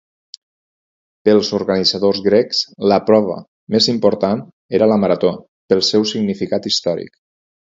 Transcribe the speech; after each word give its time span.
Pels 1.27 1.51
organitzadors 1.57 2.21
grecs 2.29 2.61
la 2.93 2.97
prova 3.11 3.37
més 3.75 3.91
important 3.95 4.43
era 4.79 4.89
la 4.93 4.99
marató, 5.05 5.35
pel 5.73 5.85
seu 5.91 6.09
significat 6.15 6.71
històric. 6.73 7.17